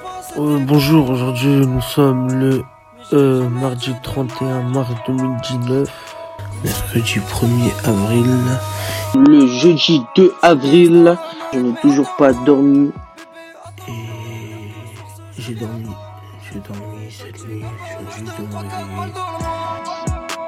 Euh, 0.00 0.58
bonjour, 0.60 1.10
aujourd'hui 1.10 1.66
nous 1.66 1.80
sommes 1.80 2.32
le 2.32 2.62
euh, 3.12 3.48
mardi 3.48 3.92
31 4.02 4.62
mars 4.62 4.90
2019, 5.06 5.88
mercredi 6.62 7.18
1er 7.18 7.88
avril, 7.88 8.36
le 9.14 9.46
jeudi 9.46 10.02
2 10.14 10.34
avril. 10.42 11.16
Je 11.52 11.58
n'ai 11.58 11.74
toujours 11.80 12.14
pas 12.16 12.32
dormi 12.32 12.92
et 13.88 13.92
j'ai 15.38 15.54
dormi, 15.54 15.90
j'ai 16.52 16.60
dormi 16.60 17.10
cette 17.10 17.48
nuit, 17.48 17.64
je 17.84 18.20
juste. 18.20 18.32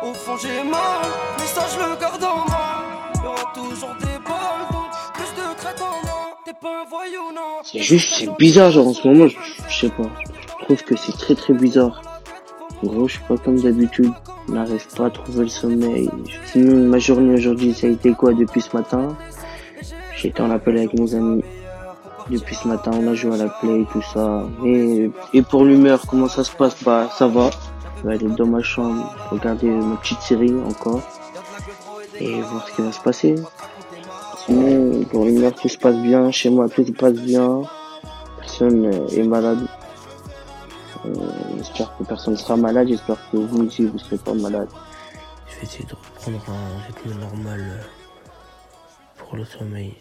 Au 0.03 0.15
fond 0.15 0.37
j'ai 0.41 0.63
mal, 0.63 1.09
mais 1.39 1.47
ça 1.47 1.63
je 1.73 1.79
le 1.79 2.01
garde 2.01 2.23
en 2.23 2.49
moi. 2.49 2.85
Il 3.15 3.23
y 3.23 3.27
aura 3.27 3.53
toujours 3.53 3.97
des 4.01 4.20
C'est 7.65 7.81
juste, 7.81 8.15
c'est 8.19 8.37
bizarre, 8.39 8.71
genre 8.71 8.89
en 8.89 8.93
ce 8.93 9.07
moment, 9.07 9.29
je, 9.29 9.37
sais 9.75 9.91
pas, 9.91 10.11
je 10.25 10.65
trouve 10.65 10.83
que 10.83 10.97
c'est 10.97 11.13
très 11.13 11.35
très 11.35 11.55
bizarre. 11.55 12.03
En 12.83 12.87
gros, 12.87 13.09
je 13.09 13.15
suis 13.15 13.25
pas 13.25 13.37
comme 13.37 13.61
d'habitude, 13.61 14.13
n'arrive 14.49 14.87
pas 14.97 15.07
à 15.07 15.11
trouver 15.11 15.43
le 15.43 15.49
sommeil. 15.49 16.09
Ma 16.55 16.99
journée 16.99 17.35
aujourd'hui, 17.35 17.75
ça 17.75 17.87
a 17.87 17.91
été 17.91 18.13
quoi 18.13 18.33
depuis 18.33 18.63
ce 18.63 18.75
matin? 18.77 19.17
J'étais 20.17 20.41
en 20.41 20.51
appel 20.51 20.79
avec 20.79 20.95
mes 20.95 21.15
amis. 21.15 21.43
Depuis 22.31 22.55
ce 22.55 22.69
matin, 22.69 22.93
on 22.95 23.09
a 23.09 23.15
joué 23.15 23.35
à 23.35 23.39
la 23.39 23.49
play, 23.49 23.85
tout 23.93 24.03
ça. 24.03 24.45
Et, 24.65 25.11
et 25.33 25.43
pour 25.43 25.65
l'humeur, 25.65 26.03
comment 26.07 26.29
ça 26.29 26.45
se 26.45 26.53
passe? 26.53 26.77
Bah, 26.85 27.09
ça 27.13 27.27
va. 27.27 27.51
Je 27.99 28.09
vais 28.09 28.15
aller 28.15 28.29
dans 28.29 28.47
ma 28.47 28.63
chambre, 28.63 29.15
regarder 29.31 29.67
ma 29.69 29.97
petite 29.97 30.21
série 30.21 30.55
encore. 30.69 31.01
Et 32.19 32.41
voir 32.41 32.69
ce 32.69 32.77
qui 32.77 32.83
va 32.83 32.93
se 32.93 33.01
passer. 33.01 33.35
Sinon, 34.47 35.05
pour 35.05 35.25
l'humeur, 35.25 35.55
tout 35.55 35.69
se 35.69 35.79
passe 35.79 35.97
bien. 35.97 36.31
Chez 36.31 36.51
moi, 36.51 36.69
tout 36.69 36.85
se 36.85 36.93
passe 36.93 37.15
bien. 37.15 37.63
Personne 38.39 38.87
euh, 38.87 39.09
est 39.09 39.23
malade. 39.23 39.67
Euh, 41.07 41.11
j'espère 41.57 41.97
que 41.97 42.05
personne 42.05 42.37
sera 42.37 42.57
malade. 42.57 42.89
J'espère 42.89 43.19
que 43.31 43.37
vous 43.37 43.67
aussi, 43.67 43.87
vous 43.87 43.99
serez 43.99 44.19
pas 44.19 44.35
malade. 44.35 44.69
Je 45.47 45.57
vais 45.57 45.63
essayer 45.63 45.85
de 45.85 45.95
reprendre 45.95 46.43
un 46.49 46.87
rythme 46.87 47.21
normal 47.21 47.61
euh, 47.61 47.83
pour 49.19 49.37
le 49.37 49.45
sommeil. 49.45 49.95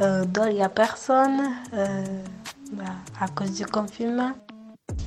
Euh, 0.00 0.24
dehors, 0.24 0.48
il 0.48 0.56
n'y 0.56 0.62
a 0.62 0.68
personne 0.68 1.52
euh, 1.74 2.04
à 3.22 3.28
cause 3.28 3.52
du 3.52 3.66
confinement. 3.66 4.32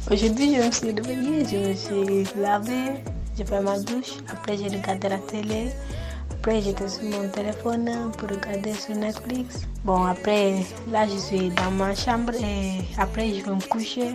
Aujourd'hui, 0.10 0.56
je 0.56 0.62
me 0.66 0.72
suis 0.72 0.92
réveillée, 0.92 1.46
je 1.52 1.58
me 1.58 1.74
suis 2.24 2.42
lavée, 2.42 3.04
j'ai 3.38 3.44
fait 3.46 3.60
ma 3.62 3.78
douche. 3.80 4.14
Après, 4.32 4.56
j'ai 4.58 4.70
regardé 4.70 5.10
la 5.10 5.18
télé. 5.18 5.68
Après, 6.32 6.62
j'étais 6.62 6.88
sur 6.88 7.04
mon 7.04 7.28
téléphone 7.30 7.90
pour 8.18 8.30
regarder 8.30 8.74
sur 8.74 8.96
Netflix. 8.96 9.62
Bon, 9.84 10.04
après, 10.06 10.64
là, 10.92 11.06
je 11.08 11.18
suis 11.18 11.50
dans 11.50 11.72
ma 11.72 11.94
chambre 11.94 12.34
et 12.36 12.82
après, 12.98 13.34
je 13.34 13.44
vais 13.44 13.52
me 13.56 13.68
coucher. 13.68 14.14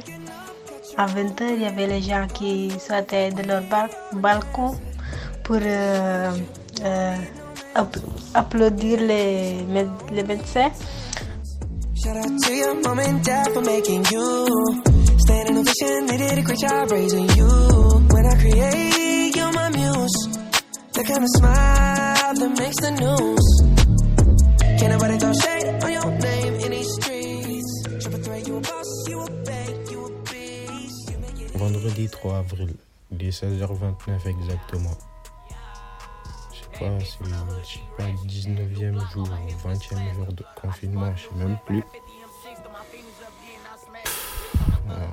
À 0.97 1.07
20h, 1.07 1.43
il 1.57 1.63
y 1.63 1.67
avait 1.67 1.87
les 1.87 2.03
gens 2.03 2.27
qui 2.33 2.71
sortaient 2.81 3.31
de 3.33 3.43
leur 3.43 3.63
bal- 3.65 3.91
balcon 4.15 4.75
pour 5.45 5.59
euh, 5.61 6.33
euh, 6.85 7.17
app- 7.75 7.97
applaudir 8.35 8.99
les, 9.01 9.57
les 10.13 10.23
médecins. 10.25 10.71
Shout 12.03 12.17
out 12.17 12.43
to 12.45 12.55
your 12.55 12.75
mom 12.81 12.99
and 12.99 13.23
dad 13.23 13.53
for 13.53 13.61
making 13.61 14.05
you. 14.07 14.47
They 15.29 16.17
did 16.17 16.39
a 16.39 16.87
great 16.87 17.13
you. 17.13 17.51
When 18.09 18.25
I 18.27 18.35
create, 18.41 19.37
you're 19.37 19.53
my 19.53 19.69
muse. 19.69 20.19
The 20.93 21.05
kind 21.05 21.23
of 21.23 21.31
smile 21.37 22.35
that 22.41 22.53
makes 22.59 22.81
the 22.81 22.91
news. 23.05 23.47
Can't 24.81 24.93
nobody 24.93 25.19
throw 25.19 25.33
shade 25.35 25.85
on 25.85 25.93
your 25.93 26.11
name 26.19 26.55
in 26.65 26.71
these 26.71 26.91
streets. 27.01 27.31
Vendredi 31.55 32.09
3 32.09 32.31
avril, 32.31 32.75
il 33.11 33.23
est 33.27 33.43
16h29 33.43 34.27
exactement. 34.27 35.10
Pas, 36.81 36.87
c'est 37.01 37.19
je 37.63 37.75
sais 37.75 37.81
pas, 37.97 38.05
19e 38.25 38.99
jour 39.13 39.29
ou 39.29 39.69
20e 39.69 40.15
jour 40.15 40.33
de 40.33 40.45
confinement, 40.61 41.13
je 41.15 41.23
sais 41.25 41.35
même 41.37 41.59
plus. 41.67 41.85
Voilà. 44.87 45.07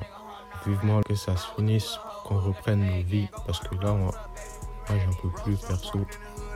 Vivement 0.65 1.01
que 1.01 1.15
ça 1.15 1.35
se 1.35 1.45
finisse, 1.55 1.99
qu'on 2.23 2.39
reprenne 2.39 2.85
nos 2.85 3.03
vies, 3.03 3.27
parce 3.45 3.59
que 3.59 3.75
là, 3.75 3.91
moi, 3.91 4.11
moi 4.89 4.99
j'en 5.05 5.13
peux 5.21 5.29
plus 5.43 5.57
perso. 5.57 5.99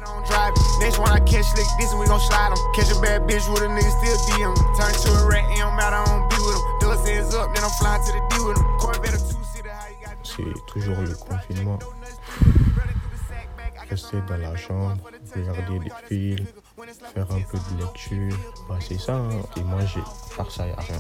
on 0.08 0.22
drive 0.28 0.54
it. 0.56 0.80
Next 0.80 0.98
one 1.00 1.12
I 1.12 1.20
catch 1.20 1.46
slick, 1.46 1.68
this 1.80 1.92
one 1.94 2.02
we 2.02 2.08
gon' 2.08 2.20
slide 2.20 2.52
'em. 2.52 2.58
Catch 2.74 2.92
a 2.92 3.00
bad 3.02 3.28
bitch 3.28 3.48
with 3.52 3.62
a 3.62 3.68
nigga 3.68 3.92
still 4.00 4.18
DM. 4.28 4.56
Turn 4.78 4.94
to 4.94 5.10
a 5.12 5.28
rat, 5.28 5.46
it 5.52 5.60
don't 5.60 5.76
matter, 5.76 5.96
I 5.96 6.06
don't 6.06 6.30
be 6.30 6.38
with 6.38 6.56
'em. 6.56 6.80
Dust 6.80 7.08
ends 7.08 7.36
up, 7.36 7.54
then 7.54 7.64
I'm 7.64 7.70
flying 7.80 8.02
to 8.06 8.12
the 8.12 8.22
D 8.30 8.40
with 8.46 8.58
'em. 8.58 8.66
Corvette 8.80 9.14
or 9.14 9.20
two-seater, 9.20 9.70
how 9.70 9.88
you 9.88 10.06
got 10.06 10.18
C'est 10.24 10.66
toujours 10.66 10.98
le 10.98 11.16
confinement. 11.16 11.80
Rester 13.90 14.22
dans 14.28 14.38
la 14.38 14.56
chambre, 14.56 14.98
regarder 15.36 15.80
des 15.80 15.92
films, 16.08 16.46
faire 17.14 17.32
un 17.32 17.42
peu 17.42 17.58
de 17.58 17.82
lecture. 17.82 18.38
Bah, 18.70 18.78
c'est 18.80 19.00
ça, 19.00 19.16
hein. 19.16 19.42
et 19.58 19.64
manger. 19.64 20.00
À 20.00 20.36
part 20.36 20.52
ça, 20.52 20.68
y 20.68 20.72
a 20.72 20.76
rien. 20.76 21.00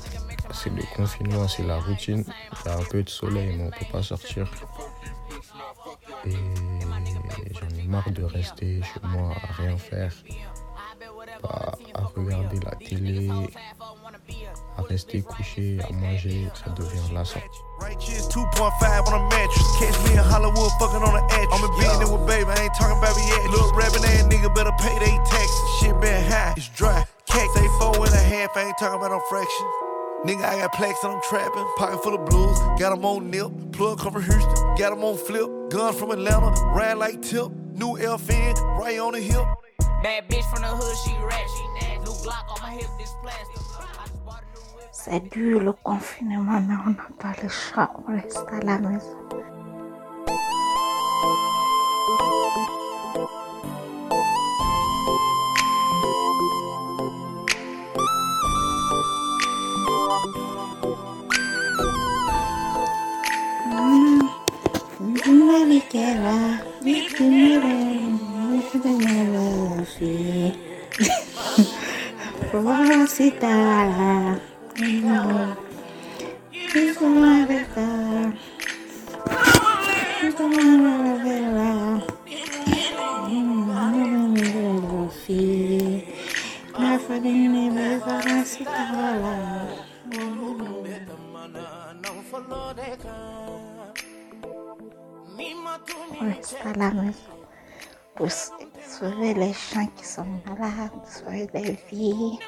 C'est 0.53 0.69
le 0.69 0.83
confinement, 0.95 1.47
c'est 1.47 1.63
la 1.63 1.79
routine. 1.79 2.23
Il 2.25 2.69
y 2.69 2.73
a 2.73 2.77
un 2.77 2.83
peu 2.83 3.03
de 3.03 3.09
soleil, 3.09 3.55
mais 3.57 3.65
on 3.65 3.69
peut 3.71 3.91
pas 3.91 4.03
sortir. 4.03 4.51
Et 6.25 6.35
j'en 7.53 7.69
ai 7.77 7.87
marre 7.87 8.11
de 8.11 8.23
rester 8.23 8.81
chez 8.81 8.99
moi 9.03 9.33
à 9.41 9.53
rien 9.53 9.77
faire. 9.77 10.13
Bah, 11.41 11.71
à 11.93 12.01
regarder 12.03 12.59
la 12.59 12.75
télé, 12.75 13.29
à 14.77 14.81
rester 14.83 15.21
couché, 15.21 15.79
à 15.87 15.91
manger, 15.93 16.47
ça 16.53 16.69
devient 16.71 17.13
lassant. 17.13 17.39
Righteous 17.91 18.25
2.5 18.27 19.07
on 19.07 19.19
a 19.19 19.29
mattress. 19.35 19.67
Catch 19.75 19.99
me 20.07 20.15
in 20.15 20.23
Hollywood 20.23 20.71
fucking 20.79 21.03
on 21.03 21.11
the 21.11 21.23
actress. 21.27 21.51
I'm 21.51 21.67
in 21.67 21.71
business 21.75 22.07
with 22.07 22.23
baby, 22.25 22.47
I 22.47 22.63
ain't 22.63 22.73
talking 22.79 22.95
about 22.95 23.11
reaction. 23.19 23.51
Little 23.51 23.73
rapping 23.75 24.05
ass 24.07 24.23
nigga 24.31 24.47
better 24.55 24.71
pay 24.79 24.95
they 25.03 25.19
taxes. 25.27 25.67
Shit 25.75 25.99
been 25.99 26.23
high, 26.23 26.53
it's 26.55 26.69
dry. 26.69 27.03
Cake 27.27 27.51
say 27.51 27.67
four 27.83 27.99
and 27.99 28.15
a 28.15 28.23
half, 28.31 28.55
I 28.55 28.71
ain't 28.71 28.77
talking 28.79 28.95
about 28.95 29.11
no 29.11 29.19
fraction. 29.27 29.67
Nigga, 30.23 30.39
I 30.39 30.63
got 30.63 30.71
plaques 30.71 31.03
and 31.03 31.11
I'm 31.11 31.21
trapping. 31.27 31.67
Pocket 31.75 32.01
full 32.01 32.15
of 32.15 32.23
blues, 32.31 32.57
got 32.79 32.95
'em 32.95 33.03
on 33.03 33.29
nip. 33.29 33.51
Plug 33.73 33.99
come 33.99 34.13
from 34.13 34.23
Houston, 34.23 34.55
got 34.79 34.93
'em 34.93 35.03
on 35.03 35.17
flip. 35.17 35.51
Gun 35.69 35.91
from 35.91 36.11
Atlanta, 36.11 36.47
ride 36.71 36.95
like 36.95 37.21
tip. 37.21 37.51
New 37.75 37.99
FN, 37.99 38.55
right 38.79 38.99
on 38.99 39.11
the 39.11 39.19
hip. 39.19 39.43
Bad 40.01 40.29
bitch 40.29 40.47
from 40.47 40.61
the 40.63 40.71
hood, 40.71 40.95
she 41.03 41.11
ratchet. 41.27 41.99
New 42.07 42.15
Glock 42.23 42.47
on 42.55 42.61
my 42.63 42.71
hip, 42.71 42.87
this 42.97 43.13
plastic. 43.21 43.70
C'est 45.03 45.31
dur 45.31 45.59
le 45.61 45.71
confinement, 45.71 46.61
mais 46.61 46.75
on 46.85 46.91
n'a 46.91 47.09
pas 47.17 47.33
le 47.41 47.49
choix, 47.49 47.89
on 48.07 48.11
reste 48.13 48.45
à 48.51 48.63
la 48.63 48.77
maison. 48.77 49.17
On 96.19 96.25
reste 96.25 96.57
à 96.63 96.73
la 96.77 96.91
maison 96.91 97.17
pour 98.15 98.31
sauver 98.31 99.33
les 99.33 99.53
gens 99.53 99.85
qui 99.95 100.05
sont 100.05 100.25
malades, 100.45 100.91
sauver 101.05 101.47
des 101.53 101.77
vies. 101.91 102.39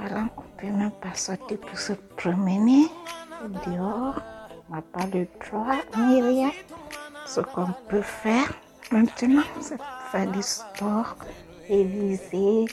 Voilà, 0.00 0.28
on 0.36 0.42
peut 0.60 0.70
même 0.70 0.92
pas 0.92 1.14
sortir 1.14 1.58
pour 1.58 1.78
se 1.78 1.92
promener 2.16 2.86
dehors. 3.66 4.20
On 4.70 4.76
n'a 4.76 4.82
pas 4.82 5.06
le 5.12 5.26
droit 5.40 5.74
ni 5.96 6.22
rien. 6.22 6.50
Ce 7.26 7.40
qu'on 7.40 7.72
peut 7.88 8.02
faire 8.02 8.52
maintenant, 8.92 9.42
c'est 9.60 9.78
faire 10.12 10.30
du 10.30 10.42
sport, 10.42 11.16
réviser, 11.68 12.66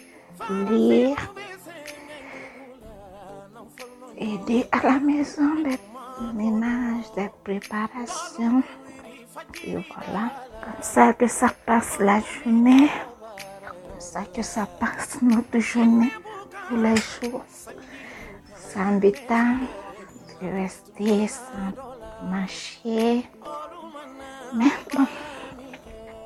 lire, 0.50 1.18
aider 4.18 4.68
à 4.72 4.83
la 4.83 5.00
maison, 5.00 5.56
des 5.63 5.80
ménages, 6.33 7.12
des 7.16 7.30
préparations. 7.44 8.62
Et 9.63 9.74
voilà, 9.74 10.31
comme 10.63 10.81
ça 10.81 11.13
que 11.13 11.27
ça 11.27 11.50
passe 11.66 11.98
la 12.00 12.19
journée, 12.19 12.89
comme 13.68 14.00
ça 14.00 14.22
que 14.25 14.42
ça 14.44 14.68
passe 14.80 15.22
notre 15.22 15.60
journée 15.60 16.12
les 16.71 16.95
jours. 16.95 17.44
C'est 18.57 18.79
embêtant 18.79 19.57
de 20.41 20.47
rester 20.62 21.27
sans 21.27 22.27
marcher. 22.29 23.25
Mais 24.53 24.71
bon, 24.94 25.06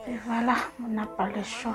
et 0.08 0.20
voilà, 0.26 0.56
on 0.84 0.88
n'a 0.90 1.06
pas 1.06 1.28
le 1.28 1.44
choix. 1.44 1.74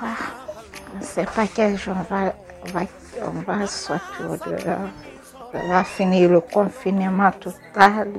On 0.93 0.99
ne 0.99 1.03
sait 1.03 1.25
pas 1.25 1.47
quel 1.53 1.77
jour 1.77 1.95
on 1.97 2.13
va, 2.13 2.33
on 2.65 2.71
va, 2.71 2.81
on 3.23 3.41
va 3.59 3.67
sortir 3.67 4.29
de 4.45 4.65
là. 4.65 4.77
On 5.53 5.69
va 5.69 5.83
finir 5.83 6.29
le 6.29 6.41
confinement 6.41 7.31
total. 7.31 8.11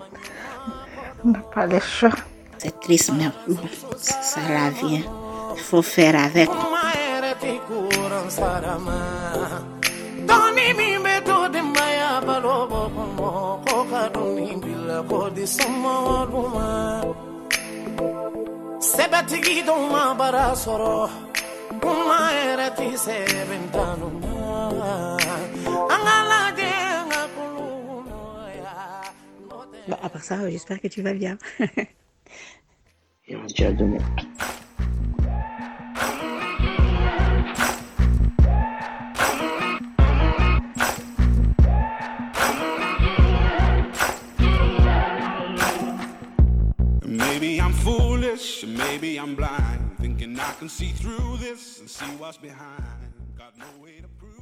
On 1.24 1.28
n'a 1.30 1.38
pas 1.40 1.66
le 1.66 1.80
choix. 1.80 2.10
C'est 2.58 2.78
triste, 2.80 3.12
mais 3.12 3.30
bon, 3.46 3.60
c'est 3.96 4.22
ça 4.22 4.40
la 4.48 4.70
vie. 4.70 5.04
hein. 5.06 5.52
Il 5.56 5.62
faut 5.62 5.82
faire 5.82 6.14
avec. 6.22 6.48
Doni 10.66 10.78
min 10.78 11.02
bɛ 11.04 11.14
to 11.26 11.36
di 11.54 11.60
maya 11.74 12.10
balo 12.26 12.56
bɔ 12.70 12.80
kɔnɔ 12.94 13.30
ko 13.66 13.76
ka 13.90 14.02
doni 14.14 14.48
bila 14.62 14.98
ko 15.08 15.18
di 15.30 15.44
sɔmɔdu 15.56 16.40
ma 16.54 16.68
sɛbɛtigi 18.92 19.56
dɔw 19.66 19.82
ma 19.92 20.02
bara 20.18 20.46
sɔrɔ 20.62 20.94
kuma 21.82 22.18
yɛrɛ 22.38 22.68
ti 22.76 22.88
sɛbɛn 23.04 23.64
tanu 23.74 24.08
ma 24.22 25.16
an 25.94 26.00
ka 26.06 26.16
lajɛ 26.30 26.70
an 26.98 27.06
ka 27.12 27.22
kulu 27.34 27.66
nɔgɔya 28.08 28.74
Bon, 29.88 29.98
à 30.02 30.08
part 30.08 30.24
ça, 30.24 30.50
j'espère 30.50 30.80
que 30.80 30.88
tu 30.88 31.00
vas 31.02 31.14
bien. 31.14 31.38
Et 33.28 33.36
on 33.36 33.46
se 33.48 33.54
dit 33.54 33.64
à 33.64 33.72
demain. 33.72 34.02
Foolish, 48.36 48.64
maybe 48.66 49.18
I'm 49.18 49.34
blind, 49.34 49.96
thinking 49.98 50.38
I 50.38 50.52
can 50.52 50.68
see 50.68 50.90
through 50.90 51.38
this 51.38 51.80
and 51.80 51.88
see 51.88 52.04
what's 52.16 52.36
behind. 52.36 52.82
Got 53.36 53.56
no 53.58 53.66
way 53.82 54.00
to 54.00 54.08
prove. 54.18 54.35